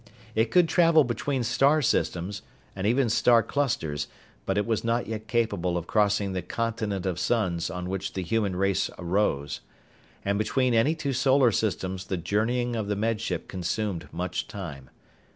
It 0.33 0.49
could 0.49 0.67
travel 0.67 1.03
between 1.03 1.43
star 1.43 1.79
systems 1.83 2.41
and 2.75 2.87
even 2.87 3.07
star 3.07 3.43
clusters, 3.43 4.07
but 4.47 4.57
it 4.57 4.65
was 4.65 4.83
not 4.83 5.05
yet 5.05 5.27
capable 5.27 5.77
of 5.77 5.85
crossing 5.85 6.33
the 6.33 6.41
continent 6.41 7.05
of 7.05 7.19
suns 7.19 7.69
on 7.69 7.87
which 7.87 8.13
the 8.13 8.23
human 8.23 8.55
race 8.55 8.89
arose. 8.97 9.59
And 10.25 10.39
between 10.39 10.73
any 10.73 10.95
two 10.95 11.13
solar 11.13 11.51
systems 11.51 12.07
the 12.07 12.17
journeying 12.17 12.75
of 12.75 12.87
the 12.87 12.95
Med 12.95 13.21
Ship 13.21 13.47
consumed 13.47 14.09
much 14.11 14.47
time. 14.47 14.89